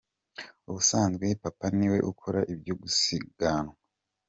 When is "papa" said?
1.43-1.67